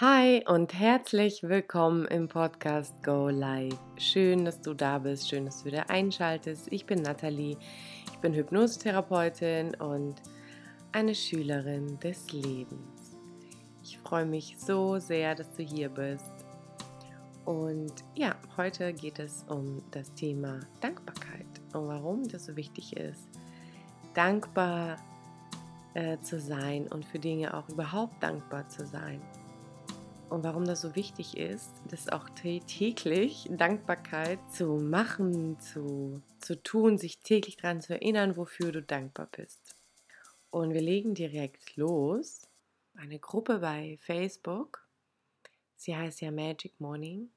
Hi 0.00 0.42
und 0.48 0.72
herzlich 0.72 1.42
willkommen 1.42 2.06
im 2.06 2.26
Podcast 2.26 2.94
Go 3.02 3.28
Live. 3.28 3.76
Schön, 3.98 4.46
dass 4.46 4.62
du 4.62 4.72
da 4.72 4.96
bist, 4.96 5.28
schön, 5.28 5.44
dass 5.44 5.58
du 5.58 5.66
wieder 5.66 5.90
einschaltest. 5.90 6.68
Ich 6.72 6.86
bin 6.86 7.02
Nathalie, 7.02 7.58
ich 8.10 8.18
bin 8.20 8.32
Hypnosetherapeutin 8.32 9.74
und 9.74 10.14
eine 10.92 11.14
Schülerin 11.14 11.98
des 11.98 12.32
Lebens. 12.32 13.14
Ich 13.82 13.98
freue 13.98 14.24
mich 14.24 14.56
so 14.58 14.98
sehr, 14.98 15.34
dass 15.34 15.52
du 15.52 15.64
hier 15.64 15.90
bist. 15.90 16.46
Und 17.44 17.92
ja, 18.14 18.36
heute 18.56 18.94
geht 18.94 19.18
es 19.18 19.44
um 19.50 19.82
das 19.90 20.14
Thema 20.14 20.60
Dankbarkeit 20.80 21.60
und 21.74 21.88
warum 21.88 22.26
das 22.26 22.46
so 22.46 22.56
wichtig 22.56 22.96
ist, 22.96 23.28
dankbar 24.14 24.96
äh, 25.92 26.18
zu 26.20 26.40
sein 26.40 26.86
und 26.88 27.04
für 27.04 27.18
Dinge 27.18 27.52
auch 27.52 27.68
überhaupt 27.68 28.22
dankbar 28.22 28.66
zu 28.66 28.86
sein 28.86 29.20
und 30.30 30.44
warum 30.44 30.64
das 30.64 30.80
so 30.80 30.94
wichtig 30.94 31.36
ist, 31.36 31.72
das 31.88 32.08
auch 32.08 32.30
täglich 32.30 33.48
Dankbarkeit 33.50 34.38
zu 34.52 34.76
machen, 34.76 35.58
zu, 35.58 36.22
zu 36.38 36.62
tun, 36.62 36.98
sich 36.98 37.18
täglich 37.18 37.56
daran 37.56 37.80
zu 37.80 37.94
erinnern, 37.94 38.36
wofür 38.36 38.70
du 38.70 38.80
dankbar 38.80 39.28
bist. 39.32 39.74
Und 40.50 40.72
wir 40.72 40.80
legen 40.80 41.14
direkt 41.14 41.76
los. 41.76 42.46
Eine 42.94 43.18
Gruppe 43.18 43.58
bei 43.58 43.98
Facebook. 44.02 44.86
Sie 45.74 45.96
heißt 45.96 46.20
ja 46.20 46.30
Magic 46.30 46.78
Morning. 46.78 47.30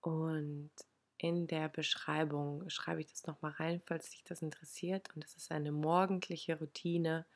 Und 0.00 0.70
in 1.18 1.48
der 1.48 1.68
Beschreibung 1.68 2.68
schreibe 2.70 3.00
ich 3.00 3.08
das 3.08 3.26
nochmal 3.26 3.52
rein, 3.52 3.82
falls 3.84 4.10
dich 4.10 4.22
das 4.22 4.42
interessiert. 4.42 5.08
Und 5.14 5.24
das 5.24 5.36
ist 5.36 5.50
eine 5.50 5.72
morgendliche 5.72 6.56
Routine, 6.58 7.26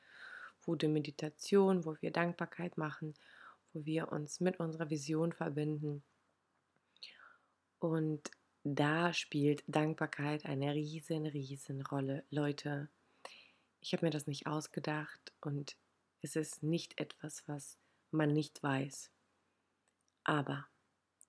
gute 0.65 0.87
Meditation, 0.87 1.85
wo 1.85 1.97
wir 2.01 2.13
Dankbarkeit 2.13 2.79
machen 2.79 3.15
wo 3.73 3.85
wir 3.85 4.13
uns 4.13 4.41
mit 4.41 4.61
unserer 4.61 4.91
Vision 4.91 5.33
verbinden. 5.33 6.03
Und 7.79 8.31
da 8.65 9.13
spielt 9.13 9.63
Dankbarkeit 9.67 10.45
eine 10.45 10.75
riesen, 10.75 11.27
riesen 11.27 11.83
Rolle. 11.83 12.25
Leute, 12.31 12.89
ich 13.81 13.93
habe 13.93 14.07
mir 14.07 14.11
das 14.11 14.27
nicht 14.27 14.47
ausgedacht 14.47 15.33
und 15.41 15.77
es 16.21 16.37
ist 16.37 16.63
nicht 16.63 16.99
etwas, 16.99 17.47
was 17.47 17.79
man 18.11 18.33
nicht 18.33 18.63
weiß. 18.63 19.11
Aber 20.25 20.67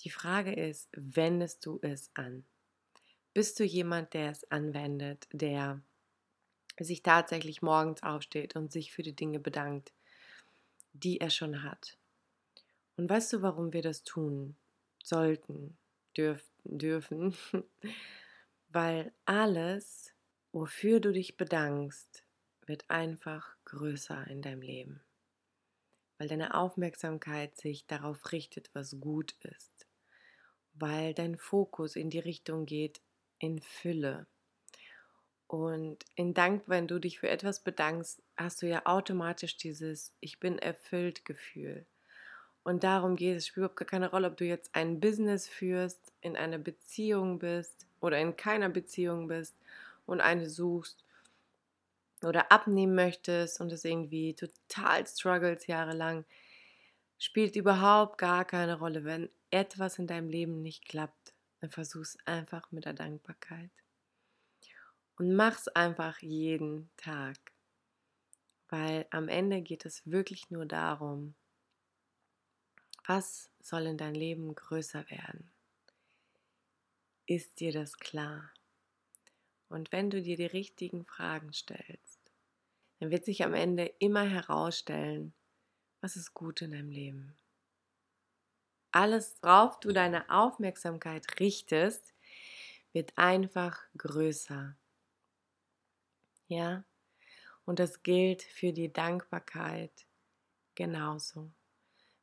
die 0.02 0.10
Frage 0.10 0.54
ist, 0.54 0.90
wendest 0.94 1.66
du 1.66 1.80
es 1.82 2.10
an? 2.16 2.46
Bist 3.34 3.60
du 3.60 3.64
jemand, 3.64 4.14
der 4.14 4.32
es 4.32 4.50
anwendet, 4.50 5.28
der 5.32 5.82
sich 6.80 7.04
tatsächlich 7.04 7.62
morgens 7.62 8.02
aufsteht 8.02 8.56
und 8.56 8.72
sich 8.72 8.92
für 8.92 9.04
die 9.04 9.16
Dinge 9.16 9.40
bedankt, 9.40 9.94
die 10.94 11.22
er 11.22 11.30
schon 11.30 11.64
hat? 11.64 11.99
Und 13.00 13.10
weißt 13.10 13.32
du, 13.32 13.42
warum 13.42 13.72
wir 13.72 13.82
das 13.82 14.04
tun 14.04 14.58
sollten, 15.02 15.78
dürften, 16.18 16.80
dürfen? 16.80 17.34
Weil 18.68 19.14
alles, 19.24 20.12
wofür 20.52 21.00
du 21.00 21.14
dich 21.14 21.38
bedankst, 21.38 22.26
wird 22.66 22.90
einfach 22.90 23.56
größer 23.64 24.28
in 24.28 24.42
deinem 24.42 24.62
Leben. 24.62 25.02
Weil 26.18 26.28
deine 26.28 26.56
Aufmerksamkeit 26.56 27.56
sich 27.56 27.88
darauf 27.88 28.34
richtet, 28.34 28.70
was 28.74 29.00
gut 29.00 29.32
ist. 29.44 29.88
Weil 30.74 31.14
dein 31.14 31.38
Fokus 31.38 31.96
in 31.96 32.10
die 32.10 32.20
Richtung 32.20 32.66
geht, 32.66 33.00
in 33.38 33.62
Fülle. 33.62 34.28
Und 35.48 36.04
in 36.16 36.34
Dank, 36.34 36.64
wenn 36.68 36.90
du 36.90 37.00
dich 37.00 37.20
für 37.20 37.30
etwas 37.30 37.64
bedankst, 37.64 38.22
hast 38.36 38.62
du 38.62 38.68
ja 38.68 38.86
automatisch 38.86 39.56
dieses 39.56 40.14
Ich 40.20 40.42
bin 40.42 40.60
erfüllt 40.60 41.24
Gefühl. 41.24 41.86
Und 42.64 42.84
darum 42.84 43.16
geht 43.16 43.38
es. 43.38 43.44
Es 43.44 43.48
spielt 43.48 43.58
überhaupt 43.64 43.78
gar 43.78 43.88
keine 43.88 44.10
Rolle, 44.12 44.28
ob 44.28 44.38
du 44.38 44.46
jetzt 44.46 44.74
ein 44.76 45.00
Business 45.00 45.48
führst, 45.48 46.14
in 46.22 46.36
einer 46.36 46.58
Beziehung 46.58 47.40
bist 47.40 47.88
oder 48.00 48.20
in 48.20 48.36
keiner 48.36 48.70
Beziehung 48.70 49.28
bist 49.28 49.56
und 50.06 50.22
eine 50.22 50.50
suchst 50.50 51.04
oder 52.24 52.52
abnehmen 52.52 52.96
möchtest 52.96 53.62
und 53.62 53.72
es 53.72 53.86
irgendwie 53.86 54.34
total 54.34 55.08
struggles 55.08 55.68
jahrelang. 55.68 56.26
Spielt 57.18 57.56
überhaupt 57.56 58.18
gar 58.18 58.46
keine 58.46 58.80
Rolle. 58.80 59.04
Wenn 59.04 59.30
etwas 59.52 60.00
in 60.00 60.08
deinem 60.08 60.30
Leben 60.30 60.62
nicht 60.62 60.88
klappt, 60.88 61.34
dann 61.62 61.70
versuch 61.70 62.02
es 62.02 62.18
einfach 62.26 62.72
mit 62.72 62.86
der 62.86 62.94
Dankbarkeit. 62.94 63.72
Und 65.18 65.36
mach's 65.36 65.68
einfach 65.68 66.20
jeden 66.20 66.90
Tag. 66.96 67.38
Weil 68.70 69.06
am 69.10 69.28
Ende 69.28 69.62
geht 69.62 69.86
es 69.86 70.10
wirklich 70.10 70.50
nur 70.50 70.66
darum, 70.66 71.36
was 73.10 73.50
soll 73.60 73.88
in 73.88 73.98
dein 73.98 74.14
Leben 74.14 74.54
größer 74.54 75.10
werden? 75.10 75.52
Ist 77.26 77.60
dir 77.60 77.72
das 77.72 77.98
klar? 77.98 78.54
Und 79.68 79.92
wenn 79.92 80.12
du 80.12 80.22
dir 80.22 80.38
die 80.38 80.46
richtigen 80.46 81.06
Fragen 81.06 81.52
stellst, 81.52 82.20
dann 83.00 83.10
wird 83.10 83.26
sich 83.26 83.44
am 83.44 83.56
Ende 83.56 83.86
immer 83.98 84.22
herausstellen, 84.22 85.34
was 86.02 86.16
ist 86.18 86.36
gut 86.36 86.62
in 86.62 86.70
deinem 86.70 86.92
Leben. 86.92 87.36
Alles, 88.92 89.40
worauf 89.42 89.80
du 89.80 89.92
deine 89.92 90.30
Aufmerksamkeit 90.30 91.40
richtest, 91.40 92.14
wird 92.94 93.18
einfach 93.18 93.82
größer. 93.98 94.78
Ja? 96.48 96.84
Und 97.66 97.80
das 97.80 98.04
gilt 98.04 98.44
für 98.44 98.72
die 98.72 98.94
Dankbarkeit 98.94 100.06
genauso. 100.76 101.52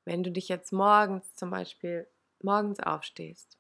Wenn 0.07 0.23
du 0.23 0.31
dich 0.31 0.49
jetzt 0.49 0.73
morgens 0.73 1.35
zum 1.35 1.51
Beispiel 1.51 2.09
morgens 2.41 2.79
aufstehst 2.79 3.59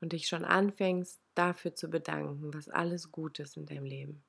und 0.00 0.12
dich 0.12 0.28
schon 0.28 0.44
anfängst 0.44 1.22
dafür 1.34 1.74
zu 1.74 1.88
bedanken, 1.88 2.52
was 2.52 2.68
alles 2.68 3.10
gut 3.10 3.38
ist 3.38 3.56
in 3.56 3.64
deinem 3.64 3.86
Leben, 3.86 4.22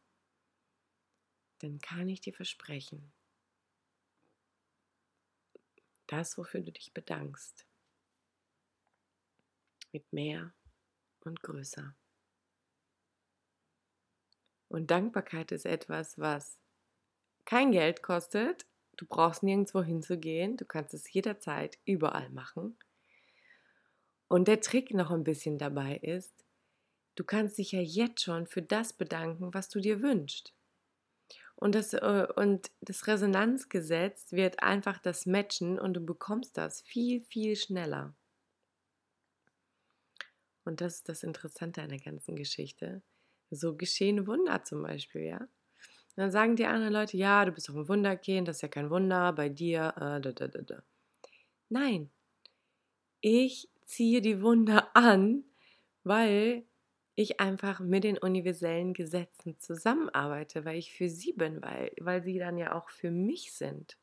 dann 1.60 1.80
kann 1.80 2.08
ich 2.08 2.22
dir 2.22 2.34
versprechen, 2.34 3.12
das, 6.08 6.38
wofür 6.38 6.62
du 6.62 6.72
dich 6.72 6.94
bedankst, 6.94 7.66
wird 9.92 10.12
mehr 10.14 10.54
und 11.20 11.44
größer. 11.44 11.94
Und 14.70 14.90
Dankbarkeit 14.90 15.52
ist 15.52 15.66
etwas, 15.66 16.18
was 16.18 16.62
kein 17.44 17.74
Geld 17.74 18.02
kostet, 18.02 18.66
Du 18.98 19.06
brauchst 19.06 19.44
nirgendwo 19.44 19.82
hinzugehen. 19.82 20.58
Du 20.58 20.66
kannst 20.66 20.94
es 20.94 21.12
jederzeit 21.12 21.78
überall 21.86 22.30
machen. 22.30 22.78
Und 24.28 24.48
der 24.48 24.62
Trick 24.62 24.94
noch 24.94 25.12
ein 25.12 25.24
bisschen 25.24 25.58
dabei 25.58 25.98
ist, 25.98 26.46
du 27.16 27.24
kannst 27.24 27.58
dich 27.58 27.74
ja 27.74 27.82
jetzt 27.82 28.24
schon 28.24 28.48
für 28.48 28.62
das 28.62 28.94
bedanken, 28.94 29.54
was 29.54 29.68
du 29.68 29.80
dir 29.80 30.02
wünschst. 30.02 30.54
Und 31.56 31.76
das, 31.76 31.94
äh, 31.94 32.28
und 32.36 32.72
das 32.82 33.08
Resonanzgesetz 33.08 34.32
wird 34.32 34.64
einfach 34.64 35.00
das 35.00 35.26
matchen 35.26 35.80
und 35.80 35.94
du 35.94 36.02
bekommst 36.02 36.58
das 36.58 36.82
viel, 36.82 37.22
viel 37.22 37.56
schneller. 37.56 38.16
Und 40.64 40.82
das 40.82 40.96
ist 40.96 41.10
das 41.10 41.24
Interessante 41.24 41.82
an 41.82 41.90
der 41.90 42.00
ganzen 42.00 42.36
Geschichte. 42.36 43.02
So 43.50 43.76
geschehen 43.76 44.28
Wunder 44.28 44.64
zum 44.64 44.84
Beispiel, 44.84 45.24
ja. 45.24 45.48
Und 46.16 46.24
dann 46.24 46.32
sagen 46.32 46.56
die 46.56 46.66
anderen 46.66 46.94
Leute, 46.94 47.18
ja, 47.18 47.46
du 47.46 47.52
bist 47.52 47.70
doch 47.70 47.76
ein 47.76 47.88
Wunderkind, 47.88 48.48
das 48.48 48.58
ist 48.58 48.62
ja 48.62 48.68
kein 48.68 48.90
Wunder 48.90 49.32
bei 49.34 49.50
dir. 49.50 49.94
Äh, 49.96 50.22
da, 50.22 50.32
da, 50.32 50.48
da. 50.48 50.84
Nein, 51.70 52.12
ich 53.22 53.70
ziehe 53.86 54.22
die 54.22 54.42
Wunder 54.42 54.90
an, 54.96 55.46
weil 56.04 56.66
ich 57.16 57.40
einfach 57.40 57.80
mit 57.80 58.04
den 58.04 58.18
universellen 58.18 58.94
Gesetzen 58.94 59.58
zusammenarbeite, 59.60 60.66
weil 60.66 60.78
ich 60.78 60.94
für 60.94 61.10
sie 61.10 61.34
bin, 61.34 61.62
weil, 61.62 61.92
weil 62.00 62.24
sie 62.24 62.40
dann 62.40 62.58
ja 62.58 62.74
auch 62.74 62.90
für 62.90 63.12
mich 63.12 63.54
sind, 63.54 63.98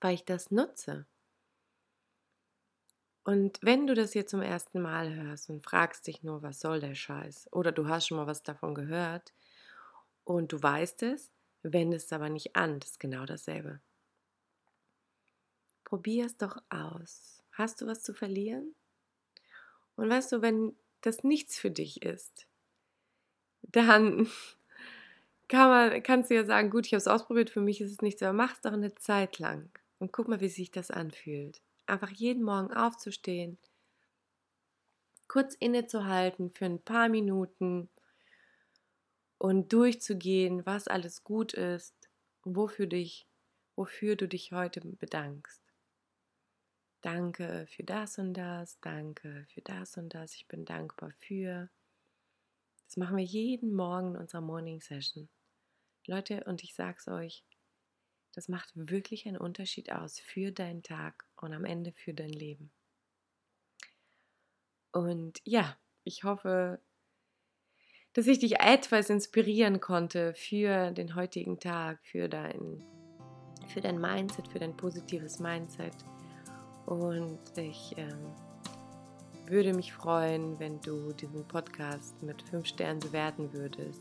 weil 0.00 0.14
ich 0.14 0.24
das 0.24 0.50
nutze. 0.50 1.06
Und 3.24 3.58
wenn 3.62 3.86
du 3.86 3.94
das 3.94 4.14
hier 4.14 4.26
zum 4.26 4.40
ersten 4.40 4.80
Mal 4.80 5.14
hörst 5.14 5.50
und 5.50 5.62
fragst 5.62 6.06
dich 6.06 6.22
nur, 6.22 6.42
was 6.42 6.60
soll 6.60 6.80
der 6.80 6.94
Scheiß, 6.94 7.52
oder 7.52 7.72
du 7.72 7.86
hast 7.86 8.06
schon 8.06 8.16
mal 8.16 8.26
was 8.26 8.42
davon 8.42 8.74
gehört, 8.74 9.34
und 10.28 10.52
du 10.52 10.62
weißt 10.62 11.04
es, 11.04 11.30
wende 11.62 11.96
es 11.96 12.12
aber 12.12 12.28
nicht 12.28 12.54
an. 12.54 12.80
Das 12.80 12.90
ist 12.90 13.00
genau 13.00 13.24
dasselbe. 13.24 13.80
Probier 15.84 16.26
es 16.26 16.36
doch 16.36 16.62
aus. 16.68 17.42
Hast 17.52 17.80
du 17.80 17.86
was 17.86 18.02
zu 18.02 18.12
verlieren? 18.12 18.74
Und 19.96 20.10
weißt 20.10 20.32
du, 20.32 20.42
wenn 20.42 20.76
das 21.00 21.24
nichts 21.24 21.58
für 21.58 21.70
dich 21.70 22.02
ist, 22.02 22.46
dann 23.62 24.28
kann 25.48 25.70
man, 25.70 26.02
kannst 26.02 26.30
du 26.30 26.34
ja 26.34 26.44
sagen, 26.44 26.68
gut, 26.68 26.84
ich 26.84 26.92
habe 26.92 26.98
es 26.98 27.08
ausprobiert, 27.08 27.48
für 27.48 27.62
mich 27.62 27.80
ist 27.80 27.92
es 27.92 28.02
nichts, 28.02 28.22
aber 28.22 28.34
mach 28.34 28.52
es 28.52 28.60
doch 28.60 28.72
eine 28.72 28.94
Zeit 28.96 29.38
lang 29.38 29.70
und 29.98 30.12
guck 30.12 30.28
mal, 30.28 30.42
wie 30.42 30.50
sich 30.50 30.70
das 30.70 30.90
anfühlt. 30.90 31.62
Einfach 31.86 32.10
jeden 32.10 32.42
Morgen 32.42 32.70
aufzustehen, 32.70 33.56
kurz 35.26 35.54
innezuhalten 35.54 36.50
für 36.50 36.66
ein 36.66 36.82
paar 36.82 37.08
Minuten 37.08 37.88
und 39.38 39.72
durchzugehen, 39.72 40.66
was 40.66 40.88
alles 40.88 41.24
gut 41.24 41.54
ist 41.54 41.94
wofür 42.56 42.86
dich, 42.86 43.26
wofür 43.76 44.16
du 44.16 44.28
dich 44.28 44.52
heute 44.52 44.80
bedankst. 44.80 45.62
Danke 47.00 47.66
für 47.68 47.84
das 47.84 48.18
und 48.18 48.34
das, 48.34 48.80
danke 48.80 49.46
für 49.50 49.62
das 49.62 49.96
und 49.96 50.14
das, 50.14 50.34
ich 50.34 50.48
bin 50.48 50.64
dankbar 50.64 51.12
für. 51.18 51.70
Das 52.84 52.96
machen 52.96 53.16
wir 53.16 53.24
jeden 53.24 53.72
Morgen 53.72 54.14
in 54.14 54.16
unserer 54.16 54.40
Morning 54.40 54.80
Session. 54.80 55.28
Leute, 56.06 56.42
und 56.44 56.64
ich 56.64 56.74
sag's 56.74 57.06
euch, 57.06 57.44
das 58.32 58.48
macht 58.48 58.70
wirklich 58.74 59.26
einen 59.26 59.36
Unterschied 59.36 59.92
aus 59.92 60.18
für 60.18 60.52
deinen 60.52 60.82
Tag 60.82 61.26
und 61.36 61.52
am 61.52 61.64
Ende 61.64 61.92
für 61.92 62.14
dein 62.14 62.32
Leben. 62.32 62.72
Und 64.90 65.40
ja, 65.44 65.78
ich 66.02 66.24
hoffe, 66.24 66.80
dass 68.14 68.26
ich 68.26 68.38
dich 68.38 68.60
etwas 68.60 69.10
inspirieren 69.10 69.80
konnte 69.80 70.34
für 70.34 70.90
den 70.90 71.14
heutigen 71.14 71.58
Tag, 71.58 71.98
für 72.02 72.28
dein, 72.28 72.82
für 73.68 73.80
dein 73.80 74.00
Mindset, 74.00 74.48
für 74.48 74.58
dein 74.58 74.76
positives 74.76 75.38
Mindset. 75.38 75.94
Und 76.86 77.38
ich 77.56 77.94
ähm, 77.96 78.32
würde 79.46 79.74
mich 79.74 79.92
freuen, 79.92 80.58
wenn 80.58 80.80
du 80.80 81.12
diesen 81.12 81.46
Podcast 81.46 82.22
mit 82.22 82.42
fünf 82.42 82.66
Sternen 82.66 83.00
bewerten 83.00 83.52
würdest, 83.52 84.00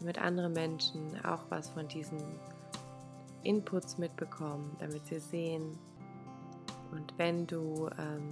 damit 0.00 0.18
andere 0.18 0.48
Menschen 0.48 1.18
auch 1.24 1.44
was 1.50 1.70
von 1.70 1.86
diesen 1.88 2.22
Inputs 3.42 3.98
mitbekommen, 3.98 4.74
damit 4.80 5.06
sie 5.06 5.20
sehen. 5.20 5.78
Und 6.90 7.12
wenn 7.18 7.46
du 7.46 7.88
ähm, 7.98 8.30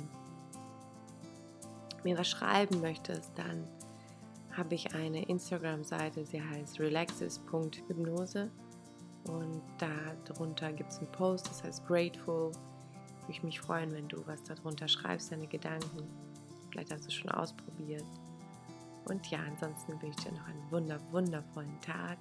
mir 2.05 2.19
was 2.19 2.29
schreiben 2.29 2.81
möchtest, 2.81 3.31
dann 3.37 3.69
habe 4.57 4.75
ich 4.75 4.95
eine 4.95 5.25
Instagram-Seite, 5.25 6.25
sie 6.25 6.43
heißt 6.43 6.79
relaxes.hypnose 6.81 8.51
und 9.25 9.63
darunter 10.27 10.73
gibt 10.73 10.91
es 10.91 10.99
einen 10.99 11.13
Post, 11.13 11.49
das 11.49 11.63
heißt 11.63 11.87
Grateful. 11.87 12.53
Würde 12.53 13.31
ich 13.31 13.43
mich 13.43 13.61
freuen, 13.61 13.93
wenn 13.93 14.09
du 14.09 14.27
was 14.27 14.43
darunter 14.43 14.89
schreibst, 14.89 15.31
deine 15.31 15.47
Gedanken. 15.47 16.09
Vielleicht 16.71 16.93
hast 16.93 17.07
du 17.07 17.11
schon 17.11 17.31
ausprobiert. 17.31 18.05
Und 19.05 19.27
ja, 19.29 19.41
ansonsten 19.49 19.93
wünsche 20.01 20.19
ich 20.19 20.25
dir 20.25 20.33
noch 20.33 20.47
einen 20.47 20.71
wunder, 20.71 20.99
wundervollen 21.13 21.81
Tag. 21.81 22.19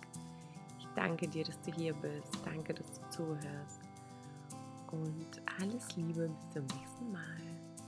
Ich 0.79 0.87
danke 0.95 1.27
dir, 1.27 1.43
dass 1.43 1.59
du 1.61 1.71
hier 1.73 1.93
bist. 1.93 2.37
Danke, 2.45 2.73
dass 2.73 2.91
du 2.91 3.09
zuhörst. 3.09 3.81
Und 4.91 5.41
alles 5.59 5.95
Liebe 5.95 6.29
bis 6.29 6.49
zum 6.53 6.65
nächsten 6.77 7.11
Mal. 7.11 7.37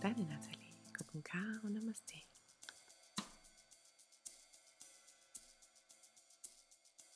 Deine 0.02 0.24
Nathalie. 0.26 0.74
Kopun 0.98 1.24
K 1.24 1.38
und 1.64 1.74
Namaste. 1.74 2.33